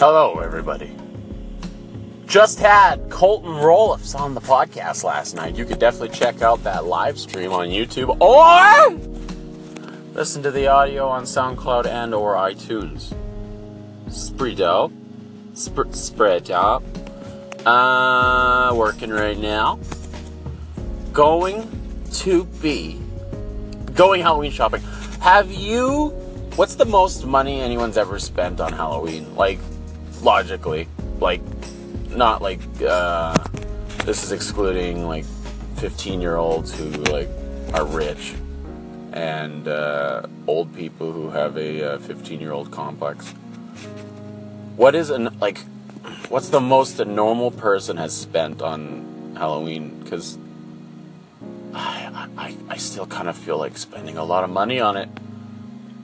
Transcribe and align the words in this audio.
Hello, 0.00 0.38
everybody. 0.38 0.96
Just 2.26 2.58
had 2.58 3.10
Colton 3.10 3.50
Roloffs 3.50 4.18
on 4.18 4.32
the 4.32 4.40
podcast 4.40 5.04
last 5.04 5.34
night. 5.34 5.56
You 5.56 5.66
could 5.66 5.78
definitely 5.78 6.16
check 6.16 6.40
out 6.40 6.64
that 6.64 6.86
live 6.86 7.18
stream 7.18 7.52
on 7.52 7.68
YouTube 7.68 8.18
or 8.18 8.88
listen 10.14 10.42
to 10.42 10.50
the 10.50 10.68
audio 10.68 11.06
on 11.06 11.24
SoundCloud 11.24 11.84
and 11.84 12.14
or 12.14 12.32
iTunes. 12.36 13.12
Spreado. 14.06 14.90
Sp- 15.52 15.92
spread 15.92 16.50
up. 16.50 16.82
Uh, 17.66 18.72
working 18.74 19.10
right 19.10 19.36
now. 19.36 19.78
Going 21.12 21.70
to 22.12 22.44
be 22.62 22.98
going 23.92 24.22
Halloween 24.22 24.50
shopping. 24.50 24.80
Have 25.20 25.50
you? 25.52 26.08
What's 26.56 26.76
the 26.76 26.86
most 26.86 27.26
money 27.26 27.60
anyone's 27.60 27.98
ever 27.98 28.18
spent 28.18 28.62
on 28.62 28.72
Halloween? 28.72 29.36
Like, 29.36 29.58
logically, 30.22 30.88
like, 31.20 31.40
not 32.10 32.42
like 32.42 32.60
uh, 32.82 33.34
this 34.04 34.24
is 34.24 34.32
excluding 34.32 35.06
like 35.06 35.24
15 35.76 36.20
year 36.20 36.36
olds 36.36 36.76
who 36.76 36.90
like 37.04 37.28
are 37.72 37.84
rich 37.84 38.34
and 39.12 39.68
uh, 39.68 40.22
old 40.46 40.74
people 40.74 41.12
who 41.12 41.30
have 41.30 41.56
a 41.56 41.98
15 41.98 42.40
year 42.40 42.52
old 42.52 42.70
complex. 42.70 43.30
What 44.76 44.94
is 44.94 45.10
an 45.10 45.38
like? 45.40 45.58
What's 46.28 46.48
the 46.48 46.60
most 46.60 46.98
a 47.00 47.04
normal 47.04 47.50
person 47.50 47.96
has 47.96 48.16
spent 48.16 48.62
on 48.62 49.34
Halloween? 49.36 50.00
Because 50.02 50.38
I, 51.74 52.28
I, 52.36 52.56
I 52.68 52.76
still 52.76 53.06
kind 53.06 53.28
of 53.28 53.36
feel 53.36 53.58
like 53.58 53.76
spending 53.76 54.16
a 54.16 54.24
lot 54.24 54.44
of 54.44 54.50
money 54.50 54.80
on 54.80 54.96
it. 54.96 55.08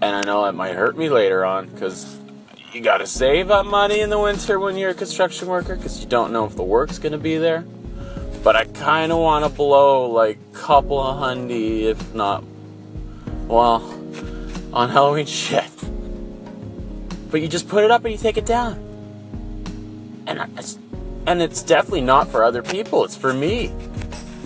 And 0.00 0.16
I 0.16 0.22
know 0.22 0.44
it 0.46 0.52
might 0.52 0.74
hurt 0.74 0.98
me 0.98 1.08
later 1.08 1.44
on 1.44 1.68
because 1.68 2.18
you 2.74 2.80
got 2.80 2.98
to 2.98 3.06
save 3.06 3.52
up 3.52 3.64
money 3.66 4.00
in 4.00 4.10
the 4.10 4.18
winter 4.18 4.58
when 4.58 4.76
you're 4.76 4.90
a 4.90 4.94
construction 4.94 5.46
worker 5.46 5.76
because 5.76 6.00
you 6.00 6.06
don't 6.06 6.32
know 6.32 6.44
if 6.44 6.56
the 6.56 6.64
work's 6.64 6.98
to 6.98 7.18
be 7.18 7.38
there. 7.38 7.64
But 8.42 8.56
I 8.56 8.64
kind 8.64 9.12
of 9.12 9.18
want 9.18 9.44
to 9.44 9.50
blow 9.50 10.10
like 10.10 10.38
a 10.52 10.56
couple 10.56 11.00
of 11.00 11.16
hundy, 11.18 11.82
if 11.82 12.14
not, 12.14 12.44
well, 13.46 13.82
on 14.72 14.90
Halloween 14.90 15.26
shit. 15.26 15.70
But 17.30 17.40
you 17.40 17.48
just 17.48 17.68
put 17.68 17.84
it 17.84 17.90
up 17.90 18.04
and 18.04 18.12
you 18.12 18.18
take 18.18 18.36
it 18.36 18.44
down. 18.44 18.74
And 20.26 20.40
it's, 20.58 20.78
and 21.26 21.40
it's 21.40 21.62
definitely 21.62 22.00
not 22.00 22.28
for 22.28 22.42
other 22.42 22.62
people, 22.62 23.04
it's 23.04 23.16
for 23.16 23.32
me. 23.32 23.72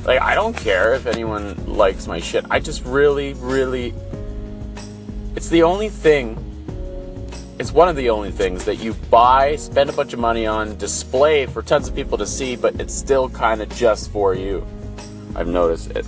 Like, 0.04 0.20
I 0.20 0.34
don't 0.34 0.56
care 0.56 0.94
if 0.94 1.06
anyone 1.06 1.66
likes 1.66 2.06
my 2.06 2.20
shit. 2.20 2.44
I 2.50 2.60
just 2.60 2.84
really, 2.84 3.32
really. 3.34 3.94
It's 5.34 5.48
the 5.48 5.62
only 5.62 5.88
thing. 5.88 6.44
It's 7.58 7.72
one 7.72 7.88
of 7.88 7.96
the 7.96 8.10
only 8.10 8.30
things 8.30 8.64
that 8.66 8.76
you 8.76 8.94
buy, 9.10 9.56
spend 9.56 9.90
a 9.90 9.92
bunch 9.92 10.12
of 10.12 10.20
money 10.20 10.46
on, 10.46 10.76
display 10.76 11.46
for 11.46 11.60
tons 11.60 11.88
of 11.88 11.94
people 11.94 12.16
to 12.18 12.26
see, 12.26 12.54
but 12.54 12.80
it's 12.80 12.94
still 12.94 13.28
kind 13.28 13.60
of 13.60 13.68
just 13.70 14.12
for 14.12 14.32
you. 14.32 14.64
I've 15.34 15.48
noticed 15.48 15.90
it. 15.90 16.06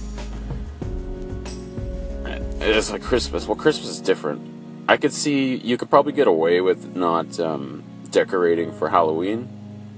It's 2.61 2.93
like 2.93 3.03
Christmas. 3.03 3.49
Well, 3.49 3.57
Christmas 3.57 3.89
is 3.89 4.01
different. 4.01 4.41
I 4.87 4.97
could 4.97 5.13
see 5.13 5.57
you 5.57 5.77
could 5.77 5.91
probably 5.91 6.13
get 6.13 6.29
away 6.29 6.61
with 6.61 6.95
not 6.95 7.41
um, 7.41 7.83
decorating 8.11 8.71
for 8.71 8.89
Halloween 8.89 9.49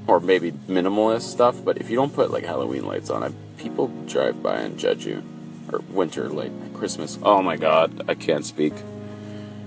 or 0.07 0.21
maybe 0.21 0.53
minimalist 0.53 1.23
stuff, 1.23 1.63
but 1.63 1.77
if 1.79 1.91
you 1.91 1.97
don't 1.97 2.15
put 2.15 2.31
like 2.31 2.45
Halloween 2.45 2.87
lights 2.87 3.11
on, 3.11 3.23
I, 3.23 3.31
people 3.59 3.89
drive 4.07 4.43
by 4.43 4.61
and 4.61 4.79
judge 4.79 5.05
you. 5.05 5.23
Or 5.71 5.81
winter 5.91 6.29
light, 6.29 6.53
Christmas. 6.73 7.19
Oh 7.23 7.43
my 7.43 7.57
god, 7.57 8.05
I 8.09 8.15
can't 8.15 8.45
speak. 8.45 8.73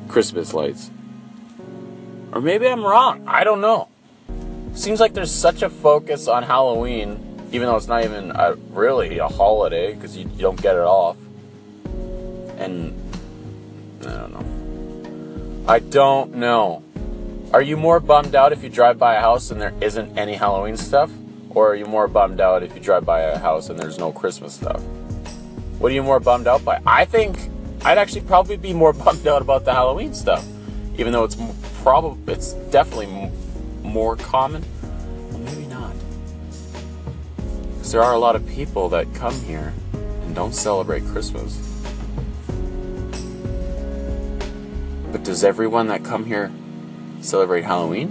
Christmas 0.08 0.54
lights. 0.54 0.90
Or 2.36 2.42
maybe 2.42 2.68
I'm 2.68 2.84
wrong. 2.86 3.24
I 3.28 3.46
don't 3.46 3.62
know. 3.62 3.88
Seems 4.74 5.00
like 5.00 5.14
there's 5.14 5.32
such 5.32 5.62
a 5.62 5.70
focus 5.70 6.28
on 6.28 6.44
Halloween, 6.44 7.48
even 7.54 7.68
though 7.68 7.78
it's 7.78 7.88
not 7.88 8.04
even 8.04 8.32
a, 8.32 8.56
really 8.72 9.20
a 9.20 9.30
holiday 9.30 9.94
because 9.94 10.18
you, 10.18 10.30
you 10.36 10.42
don't 10.42 10.62
get 10.62 10.76
it 10.76 10.82
off. 10.82 11.16
And 12.58 12.94
I 14.02 14.04
don't 14.04 14.34
know. 14.34 15.66
I 15.72 15.80
don't 15.80 16.36
know. 16.36 16.84
Are 17.54 17.62
you 17.62 17.78
more 17.78 18.02
bummed 18.02 18.36
out 18.36 18.52
if 18.52 18.64
you 18.64 18.70
drive 18.70 19.00
by 19.00 19.16
a 19.16 19.22
house 19.22 19.50
and 19.50 19.62
there 19.62 19.74
isn't 19.80 20.18
any 20.18 20.34
Halloween 20.34 20.76
stuff? 20.76 21.10
Or 21.52 21.72
are 21.72 21.76
you 21.76 21.86
more 21.86 22.10
bummed 22.10 22.42
out 22.42 22.64
if 22.64 22.76
you 22.76 22.82
drive 22.82 23.06
by 23.06 23.22
a 23.22 23.38
house 23.38 23.70
and 23.70 23.80
there's 23.80 23.98
no 23.98 24.12
Christmas 24.12 24.56
stuff? 24.56 24.82
What 25.80 25.90
are 25.90 25.96
you 25.96 26.04
more 26.04 26.20
bummed 26.20 26.48
out 26.48 26.66
by? 26.66 26.82
I 26.86 27.06
think 27.06 27.38
I'd 27.86 27.98
actually 27.98 28.22
probably 28.22 28.58
be 28.58 28.74
more 28.74 28.92
bummed 29.06 29.26
out 29.26 29.42
about 29.42 29.64
the 29.64 29.72
Halloween 29.72 30.14
stuff, 30.14 30.46
even 30.98 31.12
though 31.14 31.24
it's 31.24 31.38
probably 31.82 32.34
it's 32.34 32.54
definitely 32.72 33.32
more 33.84 34.16
common. 34.16 34.64
Well, 35.30 35.40
maybe 35.40 35.66
not, 35.68 35.94
because 37.76 37.92
there 37.92 38.04
are 38.04 38.14
a 38.14 38.20
lot 38.20 38.36
of 38.36 38.48
people 38.48 38.90
that 38.90 39.14
come 39.14 39.40
here 39.42 39.74
and 39.96 40.34
don't 40.36 40.54
celebrate 40.54 41.06
Christmas. 41.06 41.58
But 45.12 45.24
does 45.24 45.44
everyone 45.44 45.88
that 45.88 46.04
come 46.04 46.26
here 46.26 46.52
celebrate 47.22 47.64
Halloween? 47.64 48.10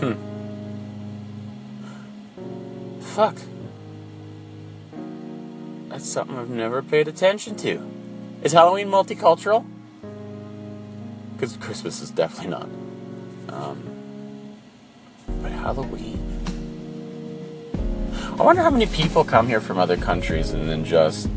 Hmm. 0.00 0.14
Fuck. 3.00 3.36
That's 5.88 6.08
something 6.08 6.36
I've 6.38 6.48
never 6.48 6.82
paid 6.82 7.06
attention 7.06 7.56
to. 7.56 7.86
Is 8.42 8.52
Halloween 8.52 8.88
multicultural? 8.88 9.66
Because 11.42 11.56
Christmas 11.56 12.00
is 12.00 12.12
definitely 12.12 12.50
not. 12.50 12.68
Um, 13.48 13.82
but 15.42 15.50
Halloween. 15.50 16.20
I 18.38 18.44
wonder 18.44 18.62
how 18.62 18.70
many 18.70 18.86
people 18.86 19.24
come 19.24 19.48
here 19.48 19.60
from 19.60 19.76
other 19.76 19.96
countries 19.96 20.50
and 20.52 20.68
then 20.68 20.84
just 20.84 21.28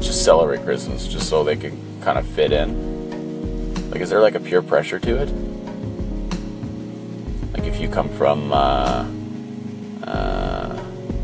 just 0.00 0.24
celebrate 0.24 0.64
Christmas 0.64 1.06
just 1.06 1.28
so 1.28 1.44
they 1.44 1.54
can 1.54 1.80
kind 2.00 2.18
of 2.18 2.26
fit 2.26 2.50
in. 2.50 3.88
Like, 3.92 4.00
is 4.00 4.10
there 4.10 4.20
like 4.20 4.34
a 4.34 4.40
peer 4.40 4.62
pressure 4.62 4.98
to 4.98 5.22
it? 5.22 5.28
Like, 7.52 7.68
if 7.68 7.80
you 7.80 7.88
come 7.88 8.08
from, 8.08 8.52
uh, 8.52 9.06
uh, 10.02 10.76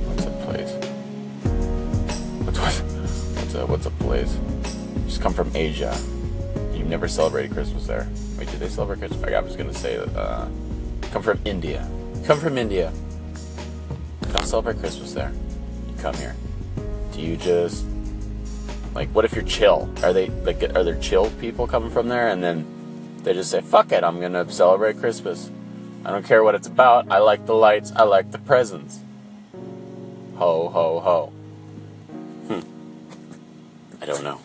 what's 0.06 0.26
a 0.26 0.30
place? 0.46 0.72
What's, 2.44 2.60
what's, 3.40 3.54
a, 3.56 3.66
what's 3.66 3.86
a 3.86 3.90
place? 3.90 4.38
Just 5.08 5.20
come 5.20 5.34
from 5.34 5.50
Asia. 5.56 5.92
You've 6.76 6.88
never 6.88 7.08
celebrated 7.08 7.52
Christmas 7.52 7.86
there. 7.86 8.06
Wait, 8.38 8.50
did 8.50 8.60
they 8.60 8.68
celebrate 8.68 8.98
Christmas? 8.98 9.32
I 9.32 9.40
was 9.40 9.56
gonna 9.56 9.74
say, 9.74 9.96
uh, 9.96 10.46
come 11.10 11.22
from 11.22 11.40
India. 11.44 11.88
Come 12.24 12.38
from 12.38 12.58
India. 12.58 12.92
Don't 14.32 14.46
celebrate 14.46 14.78
Christmas 14.78 15.12
there. 15.12 15.32
You 15.88 15.94
come 16.02 16.14
here. 16.16 16.36
Do 17.12 17.22
you 17.22 17.36
just 17.36 17.86
like, 18.94 19.08
what 19.10 19.24
if 19.24 19.34
you're 19.34 19.44
chill? 19.44 19.90
Are 20.02 20.12
they 20.12 20.28
like, 20.28 20.62
are 20.74 20.82
there 20.84 20.98
chill 21.00 21.30
people 21.32 21.66
coming 21.66 21.90
from 21.90 22.08
there, 22.08 22.28
and 22.28 22.42
then 22.42 22.66
they 23.22 23.34
just 23.34 23.50
say, 23.50 23.60
"Fuck 23.60 23.92
it, 23.92 24.04
I'm 24.04 24.20
gonna 24.20 24.50
celebrate 24.50 24.98
Christmas. 24.98 25.50
I 26.04 26.10
don't 26.10 26.24
care 26.24 26.42
what 26.44 26.54
it's 26.54 26.66
about. 26.66 27.10
I 27.10 27.18
like 27.18 27.46
the 27.46 27.54
lights. 27.54 27.92
I 27.94 28.04
like 28.04 28.32
the 28.32 28.38
presents." 28.38 29.00
Ho 30.36 30.68
ho 30.68 31.00
ho. 31.00 31.26
Hmm. 32.48 32.60
I 34.02 34.06
don't 34.06 34.22
know. 34.22 34.40